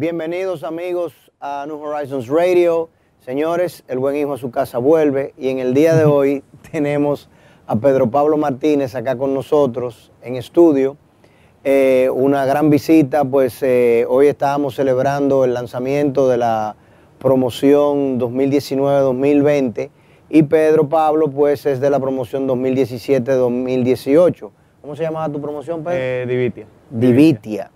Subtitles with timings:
[0.00, 2.88] Bienvenidos amigos a New Horizons Radio.
[3.18, 7.28] Señores, el buen hijo a su casa vuelve y en el día de hoy tenemos
[7.66, 10.96] a Pedro Pablo Martínez acá con nosotros en estudio.
[11.64, 16.76] Eh, una gran visita, pues eh, hoy estábamos celebrando el lanzamiento de la
[17.18, 19.90] promoción 2019-2020
[20.30, 24.50] y Pedro Pablo pues es de la promoción 2017-2018.
[24.80, 25.98] ¿Cómo se llamaba tu promoción, Pedro?
[25.98, 26.66] Eh, Divitia.
[26.88, 27.70] Divitia.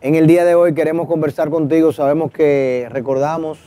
[0.00, 1.92] En el día de hoy queremos conversar contigo.
[1.92, 3.58] Sabemos que recordamos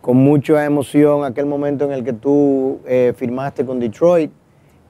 [0.00, 4.32] con mucha emoción aquel momento en el que tú eh, firmaste con Detroit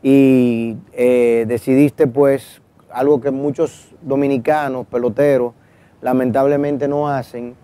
[0.02, 5.52] y eh, decidiste pues algo que muchos dominicanos, peloteros,
[6.00, 7.54] lamentablemente no hacen,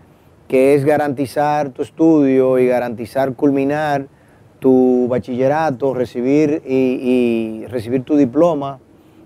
[0.47, 4.09] que es garantizar tu estudio y garantizar culminar
[4.59, 8.79] tu bachillerato, recibir y, y recibir tu diploma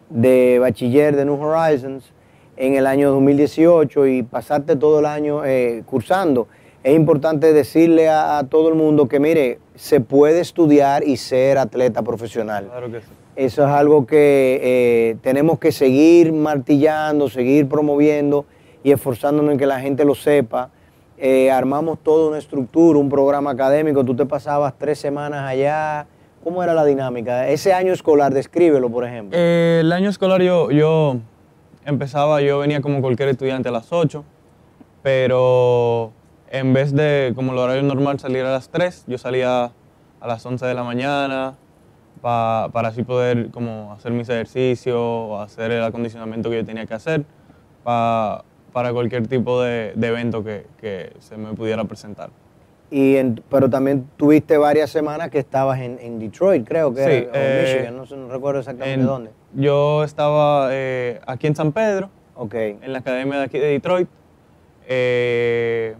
[0.08, 2.12] de bachiller de New Horizons
[2.60, 6.46] en el año 2018 y pasarte todo el año eh, cursando.
[6.84, 11.58] Es importante decirle a, a todo el mundo que, mire, se puede estudiar y ser
[11.58, 12.66] atleta profesional.
[12.66, 13.06] Claro que sí.
[13.36, 18.44] Eso es algo que eh, tenemos que seguir martillando, seguir promoviendo
[18.82, 20.70] y esforzándonos en que la gente lo sepa.
[21.16, 24.04] Eh, armamos toda una estructura, un programa académico.
[24.04, 26.06] Tú te pasabas tres semanas allá.
[26.44, 27.48] ¿Cómo era la dinámica?
[27.48, 29.38] Ese año escolar, descríbelo, por ejemplo.
[29.38, 31.16] Eh, el año escolar yo, yo
[31.84, 34.24] empezaba, yo venía como cualquier estudiante a las 8,
[35.02, 36.12] pero
[36.50, 39.64] en vez de como el horario normal salir a las 3, yo salía
[40.20, 41.54] a las 11 de la mañana
[42.20, 46.86] pa- para así poder como hacer mis ejercicios o hacer el acondicionamiento que yo tenía
[46.86, 47.24] que hacer
[47.82, 52.30] pa- para cualquier tipo de, de evento que, que se me pudiera presentar.
[52.92, 57.10] Y en- pero también tuviste varias semanas que estabas en, en Detroit, creo que Sí,
[57.10, 59.30] era, o eh, Michigan, no, sé, no recuerdo exactamente En- dónde.
[59.54, 62.54] Yo estaba eh, aquí en San Pedro, Ok.
[62.54, 64.08] en la academia de aquí de Detroit,
[64.88, 65.94] eh,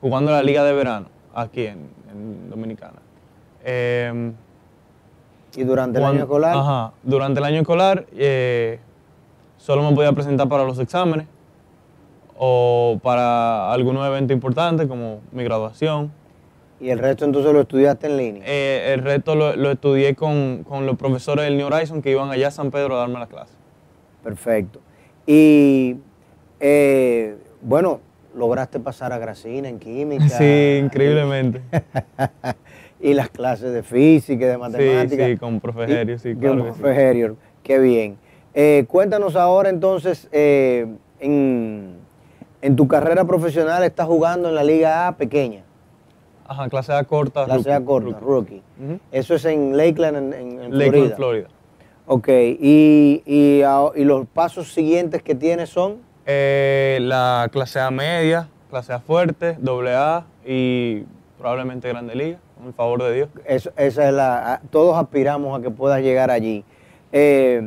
[0.00, 1.94] jugando la liga de verano, aquí en,
[2.50, 2.98] Dominicana.
[3.64, 4.32] Eh,
[5.54, 8.78] Y durante el año escolar, Ajá, durante el año escolar eh,
[9.58, 11.26] solo me podía presentar para los exámenes
[12.38, 16.10] o para algunos eventos importantes como mi graduación.
[16.80, 18.42] Y el resto entonces lo estudiaste en línea.
[18.46, 22.30] Eh, el resto lo, lo estudié con, con los profesores del New Horizon que iban
[22.30, 23.54] allá a San Pedro a darme la clase.
[24.22, 24.80] Perfecto.
[25.26, 25.96] Y
[26.60, 28.00] eh, bueno,
[28.36, 30.28] lograste pasar a Gracina en química.
[30.28, 31.62] Sí, increíblemente.
[33.00, 35.26] y las clases de física y de Sí, matemáticas.
[35.28, 37.36] sí, con profe Y- Herio, sí, con claro que profe sí.
[37.62, 38.16] Qué bien.
[38.54, 40.86] Eh, cuéntanos ahora entonces, eh,
[41.20, 41.96] en,
[42.62, 45.62] en tu carrera profesional estás jugando en la Liga A pequeña,
[46.48, 47.44] Ajá, clase A corta.
[47.44, 48.24] clase A rookie, corta, rookie.
[48.24, 48.62] rookie.
[48.84, 49.00] Ujú.
[49.12, 51.16] Eso es en Lakeland, en, en- en Lakeland, Florida.
[51.16, 51.48] Florida.
[52.06, 55.96] Ok, y, y, a- y los pasos siguientes que tienes son...
[56.24, 61.02] Eh, la clase A media, clase A fuerte, doble A y
[61.38, 63.28] probablemente grande liga, con el favor de Dios.
[63.44, 66.64] Eso- esa es la, a- todos aspiramos a que puedas llegar allí.
[67.12, 67.60] Eh,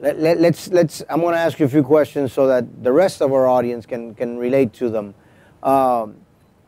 [0.00, 2.90] let, let- let's, let's, I'm going to ask you a few questions so that the
[2.92, 5.14] rest of our audience can, can relate to them.
[5.62, 6.14] Um,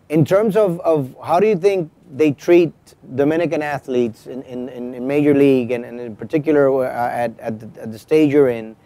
[0.09, 2.73] in terms of, of how do you think they treat
[3.15, 7.83] Dominican athletes in, in, in Major League and, and in particular uh, at, at, the,
[7.83, 8.77] at the stage you're in,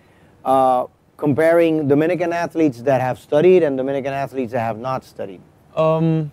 [0.44, 0.86] uh,
[1.16, 5.41] comparing Dominican athletes that have studied and Dominican athletes that have not studied?
[5.76, 6.32] Um,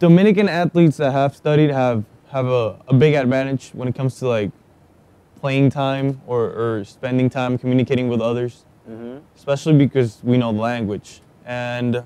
[0.00, 4.28] Dominican athletes that have studied have have a, a big advantage when it comes to
[4.28, 4.50] like
[5.40, 8.64] playing time or, or spending time communicating with others,
[9.34, 11.22] especially because we know the language.
[11.46, 12.04] And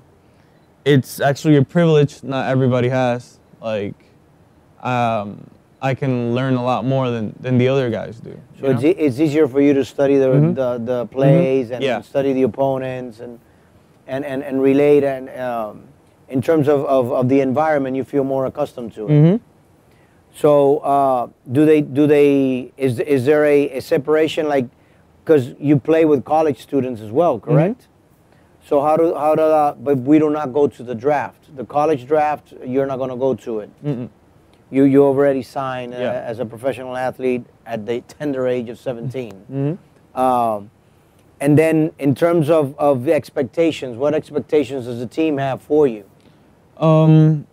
[0.85, 3.39] it's actually a privilege not everybody has.
[3.61, 3.95] Like,
[4.81, 5.49] um,
[5.81, 8.39] I can learn a lot more than, than the other guys do.
[8.59, 10.55] So it's, e- it's easier for you to study the, Mhm.
[10.55, 11.97] the, the plays and, Yeah.
[11.97, 13.39] and study the opponents and,
[14.07, 15.83] and, and, and relate and um,
[16.29, 19.11] in terms of, of, of the environment you feel more accustomed to it.
[19.11, 19.39] Mhm.
[20.35, 24.65] So uh, do they do they is is there a, a separation like
[25.23, 27.87] because you play with college students as well, correct?
[28.65, 31.55] So how do how do uh, but we do not go to the draft.
[31.55, 33.69] The college draft you're not going to go to it.
[33.85, 34.09] Mm-mm.
[34.71, 36.23] you you already signed uh, Yeah.
[36.31, 39.31] as a professional athlete at the tender age of 17.
[39.51, 39.77] Mhm.
[40.17, 40.69] Um,
[41.41, 45.87] and then in terms of, of the expectations, what expectations does the team have for
[45.87, 46.03] you?
[46.77, 47.45] Um,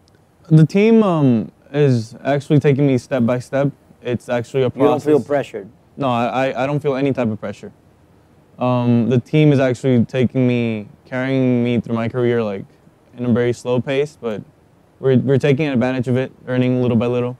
[0.49, 3.71] the team um, is actually taking me step by step.
[4.03, 5.05] It's actually a You process.
[5.05, 5.69] don't feel pressured.
[5.97, 7.73] No, I- I don't feel any type of pressure.
[8.61, 12.65] Um, the team is actually taking me, carrying me through my career like
[13.17, 14.43] in a very slow pace, but
[15.01, 17.39] we're, we're taking advantage of it, earning little by little.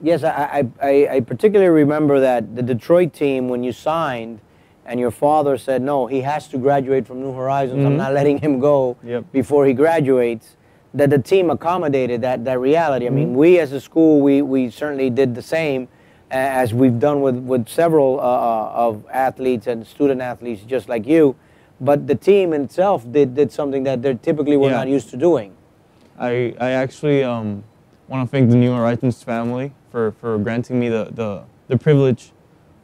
[0.00, 4.40] Yes, I, I, I, particularly remember that the Detroit team, when you signed,
[4.84, 7.84] and your father said, no, he has to graduate from New Horizons.
[7.84, 7.98] I'm Mhm.
[7.98, 9.26] not letting him go Yep.
[9.30, 10.56] before he graduates.
[10.94, 13.06] That the team accommodated that, that reality.
[13.06, 15.88] I mean, we as a school, we, we certainly did the same
[16.32, 21.06] as we've done with, with several uh, uh, of athletes and student athletes just like
[21.06, 21.36] you.
[21.80, 24.76] But the team itself did, did something that they typically were Yeah.
[24.78, 25.54] not used to doing.
[26.18, 27.64] I, I actually um,
[28.08, 32.32] want to thank the New Horizons family for, for granting me the, the, the privilege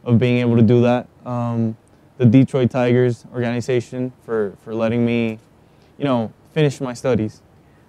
[0.03, 1.07] of being able to do that.
[1.25, 1.75] Um,
[2.17, 5.39] the Detroit Tigers organization for, for letting me,
[5.97, 7.41] you know, finish my studies.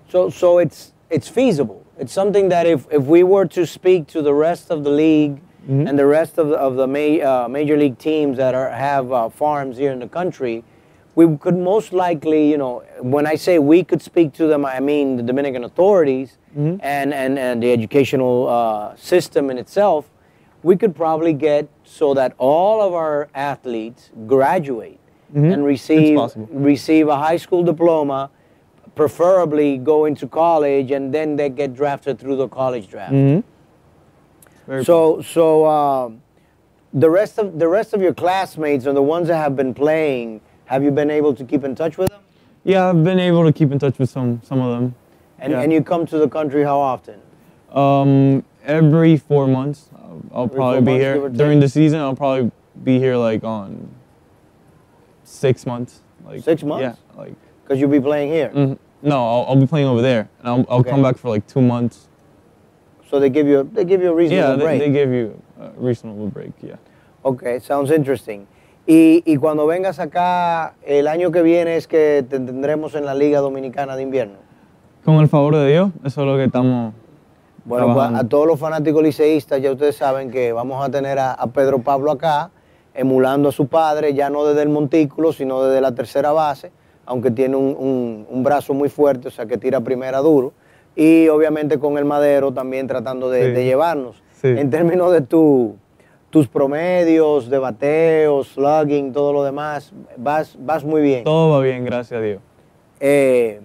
[0.09, 1.85] So, so it's it's feasible.
[1.99, 5.41] It's something that if, if we were to speak to the rest of the league
[5.69, 5.89] Mhm.
[5.89, 9.13] and the rest of the, of the ma- uh, major league teams that are have
[9.13, 10.65] uh, farms here in the country,
[11.15, 14.81] we could most likely, you know, when I say we could speak to them, I
[14.81, 16.81] mean the Dominican authorities Mhm.
[16.83, 20.11] and, and, and the educational uh, system in itself.
[20.63, 24.99] We could probably get so that all of our athletes graduate
[25.35, 25.53] Mhm.
[25.53, 26.17] and receive
[26.51, 28.31] receive a high school diploma,
[28.95, 33.13] preferably go into college, and then they get drafted through the college draft.
[34.71, 36.23] Very So, so um,
[36.95, 40.41] the rest of the rest of your classmates and the ones that have been playing,
[40.67, 42.21] have you been able to keep in touch with them?
[42.63, 44.95] Yeah, I've been able to keep in touch with some some of them.
[45.41, 45.63] And, Yeah.
[45.63, 47.19] and you come to the country how often?
[47.73, 51.99] Um, every four months, I'll, I'll probably be months, give or here during the season.
[51.99, 52.53] I'll probably
[52.85, 53.89] be here like on
[55.25, 56.01] six months.
[56.25, 56.83] Like Six months?
[56.83, 57.35] Yeah, like
[57.65, 58.51] Because you'll be playing here.
[58.51, 58.79] mhm.
[59.03, 60.91] no, I'll, I'll be playing over there, and I'll, I'll Okay.
[60.91, 62.07] come back for like two months.
[63.11, 64.79] So they give you a, they give you a reasonable Yeah, they, break.
[64.81, 66.53] they give you a reasonable break.
[66.63, 66.77] Yeah.
[67.23, 68.47] Ok, sounds interesting.
[68.87, 73.15] Y, y cuando vengas acá, el año que viene es que te tendremos en la
[73.15, 74.37] Liga Dominicana de Invierno.
[75.05, 76.95] Con el favor de Dios, eso es lo que estamos.
[77.65, 81.33] Bueno, pues a todos los fanáticos liceístas, ya ustedes saben que vamos a tener a,
[81.33, 82.51] a Pedro Pablo acá,
[82.95, 86.73] emulando a su padre, ya no desde el montículo, sino desde la tercera base,
[87.07, 90.53] aunque tiene un, un- un brazo muy fuerte, o sea que tira primera duro.
[90.97, 93.51] Y obviamente con el madero también tratando de, Sí.
[93.53, 94.23] de llevarnos.
[94.41, 94.49] Sí.
[94.49, 95.77] En términos de tu,
[96.31, 101.25] tus promedios, de bateo, slugging, todo lo demás, vas, vas muy bien.
[101.25, 102.41] Todo va bien, gracias a Dios.
[103.01, 103.61] Eh,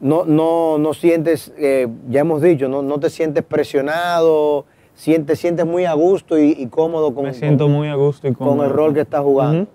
[0.00, 5.64] no, no, no sientes, eh, ya hemos dicho, no, no te sientes presionado, sientes, sientes
[5.66, 8.66] muy a gusto y, y cómodo con, Me siento muy a gusto y con, cómodo.
[8.66, 9.68] el rol que estás jugando.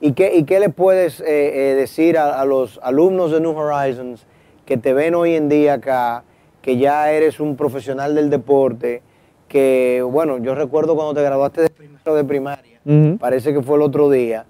[0.00, 3.56] ¿Y, qué, ¿Y qué le puedes eh, eh, decir a, a los alumnos de New
[3.56, 4.26] Horizons
[4.68, 6.24] que te ven hoy en día acá,
[6.60, 9.00] que ya eres un profesional del deporte,
[9.48, 12.78] que, bueno, yo recuerdo cuando te graduaste de primero de primaria,
[13.16, 14.44] parece que fue el otro día.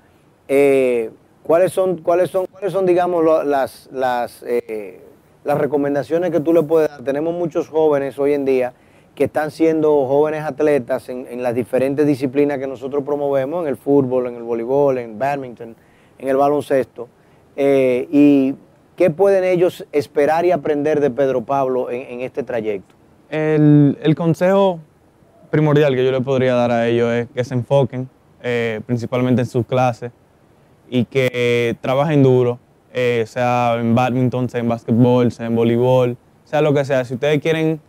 [0.49, 1.11] Eh,
[1.45, 5.01] ¿cuáles, son, cuáles, son, ¿Cuáles son, digamos, lo- las, las, eh,
[5.45, 7.05] las recomendaciones que tú le puedes dar?
[7.05, 8.73] Tenemos muchos jóvenes hoy en día
[9.15, 13.77] que están siendo jóvenes atletas en, en las diferentes disciplinas que nosotros promovemos, en el
[13.77, 15.77] fútbol, en el voleibol, en badminton,
[16.19, 17.07] en el baloncesto.
[17.55, 18.55] Eh, ¿Y
[18.99, 22.97] qué pueden ellos esperar y aprender de Pedro Pablo en, en este trayecto?
[23.31, 24.81] El, el consejo
[25.51, 28.09] primordial que yo le podría dar a ellos es que se enfoquen
[28.43, 30.11] eh, principalmente en sus clases
[30.91, 32.59] y que trabajen duro,
[32.93, 37.05] eh, sea en badminton, sea en básquetbol, sea en voleibol, sea lo que sea.
[37.05, 37.81] Si ustedes quieren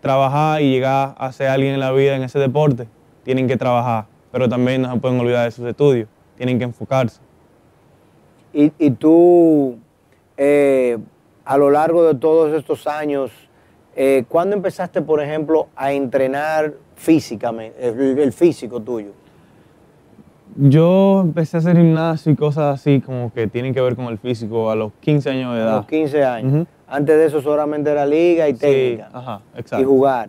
[0.00, 2.86] trabajar y llegar a ser alguien en la vida en ese deporte,
[3.24, 7.20] tienen que trabajar, pero también no se pueden olvidar de sus estudios, tienen que enfocarse.
[8.52, 9.78] Y, y tú,
[10.36, 10.98] eh,
[11.44, 13.30] a lo largo de todos estos años,
[13.94, 19.12] eh, ¿cuándo empezaste, por ejemplo, a entrenar físicamente, el, el físico tuyo?
[20.58, 24.16] Yo empecé a hacer gimnasio y cosas así como que tienen que ver con el
[24.18, 25.76] físico a los 15 años de A edad.
[25.76, 26.66] los 15 años.
[26.88, 29.10] Antes de eso solamente era liga y Sí, técnica.
[29.12, 29.86] ajá, y exacto.
[29.86, 30.28] jugar.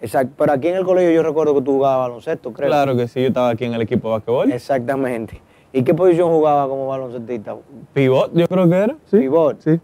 [0.00, 0.32] Exacto.
[0.38, 2.68] Pero aquí en el colegio yo recuerdo que tú jugabas baloncesto, creo.
[2.68, 4.52] Claro que sí, yo estaba aquí en el equipo de basquetbol.
[4.52, 5.40] Exactamente.
[5.72, 7.56] ¿Y qué posición jugaba como baloncestista?
[7.92, 8.96] Pivot, yo creo que era.
[9.10, 9.18] Sí.
[9.18, 9.60] Pivot.
[9.60, 9.80] Sí.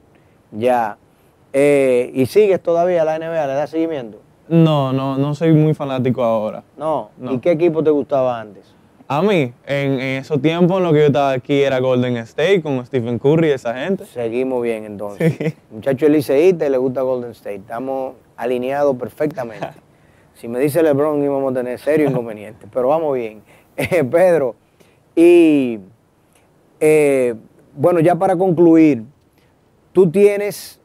[0.52, 0.96] Ya.
[1.52, 3.46] Eh, ¿Y sigues todavía la NBA?
[3.46, 4.18] ¿Le das seguimiento?
[4.48, 6.62] No, no, no soy muy fanático ahora.
[6.76, 7.10] No.
[7.18, 7.32] No.
[7.32, 8.74] ¿Y qué equipo te gustaba antes?
[9.06, 12.62] A mí, en, en esos tiempos en lo que yo estaba aquí era Golden State
[12.62, 14.06] con Stephen Curry y esa gente.
[14.06, 15.54] Seguimos bien entonces.
[15.70, 17.56] Muchacho liceísta y le gusta Golden State.
[17.56, 19.68] Estamos alineados perfectamente.
[20.34, 23.42] si me dice LeBron íbamos a tener serio inconveniente, pero vamos bien.
[23.76, 24.54] Eh, Pedro,
[25.16, 25.78] y
[26.80, 27.34] eh,
[27.76, 29.04] bueno, ya para concluir,
[29.92, 30.80] tú tienes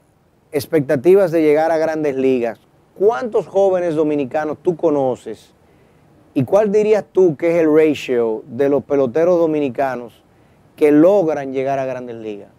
[0.51, 2.59] expectativas de llegar a grandes ligas.
[2.95, 5.53] ¿Cuántos jóvenes dominicanos tú conoces?
[6.33, 10.23] ¿Y cuál dirías tú que es el ratio de los peloteros dominicanos
[10.75, 12.49] que logran llegar a grandes ligas?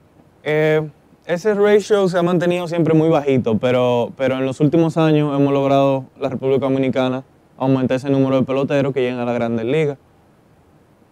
[0.43, 0.89] Eh,
[1.27, 5.53] ese ratio se ha mantenido siempre muy bajito, pero, pero en los últimos años hemos
[5.53, 7.25] logrado la República Dominicana
[7.57, 9.99] aumentar ese número de peloteros que llegan a las grandes ligas.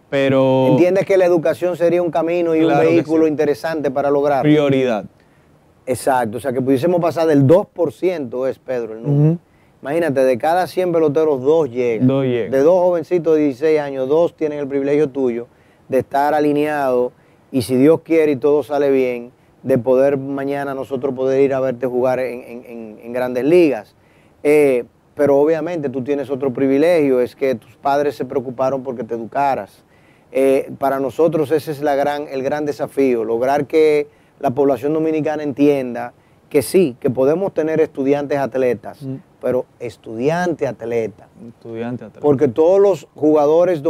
[0.09, 3.29] Pero ¿Entiendes que la educación sería un camino y Claro un vehículo sí.
[3.31, 4.43] interesante para lograrlo?
[4.43, 5.05] prioridad.
[5.85, 9.37] Exacto, o sea que pudiésemos pasar del 2% es Pedro el número.
[9.81, 12.05] Imagínate, de cada 100 peloteros, dos llegan.
[12.07, 12.51] Dos llegan.
[12.51, 15.47] De dos jovencitos de 16 años, dos tienen el privilegio tuyo
[15.87, 17.11] de estar alineado
[17.51, 19.31] y si Dios quiere y todo sale bien,
[19.63, 23.95] de poder mañana nosotros poder ir a verte jugar en, en- en- en grandes ligas.
[24.43, 24.85] Eh,
[25.15, 29.83] pero obviamente tú tienes otro privilegio, es que tus padres se preocuparon porque te educaras.
[30.31, 34.07] Eh, para nosotros ese es la gran, el gran desafío, lograr que
[34.39, 36.13] la población dominicana entienda
[36.49, 39.15] que sí, que podemos tener estudiantes atletas, Mm.
[39.41, 41.27] pero estudiante atleta.
[41.47, 42.21] Estudiante atrás.
[42.21, 43.81] Porque todos los jugadores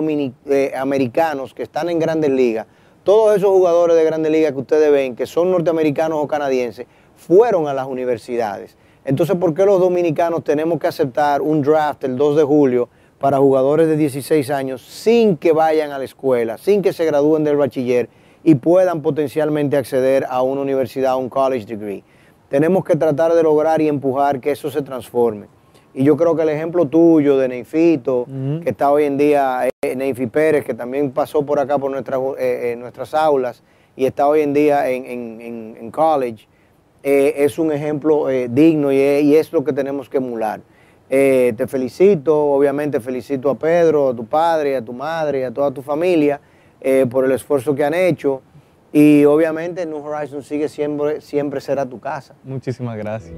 [0.46, 2.68] eh, americanos que están en grandes ligas,
[3.04, 7.68] todos esos jugadores de grandes ligas que ustedes ven, que son norteamericanos o canadienses, fueron
[7.68, 8.78] a las universidades.
[9.06, 13.38] Entonces, ¿por qué los dominicanos tenemos que aceptar un draft el 2 de julio para
[13.38, 17.58] jugadores de 16 años sin que vayan a la escuela, sin que se gradúen del
[17.58, 18.10] bachiller
[18.44, 22.04] y puedan potencialmente acceder a una universidad, a un college degree?
[22.50, 25.48] Tenemos que tratar de lograr y empujar que eso se transforme.
[25.94, 28.26] Y yo creo que el ejemplo tuyo de Neifito,
[28.64, 32.20] que está hoy en día, eh, Neifi Pérez, que también pasó por acá por nuestras,
[32.40, 33.64] eh, eh, nuestras aulas
[33.96, 36.48] y está hoy en día en, en- en- en college,
[37.04, 40.62] eh, es un ejemplo digno y es, y es lo que tenemos que emular.
[41.10, 45.72] Eh, te felicito, obviamente felicito a Pedro, a tu padre, a tu madre, a toda
[45.72, 46.40] tu familia
[46.80, 48.42] eh, por el esfuerzo que han hecho.
[48.92, 52.36] Y obviamente New Horizons sigue siempre, siempre será tu casa.
[52.44, 53.36] Muchísimas gracias.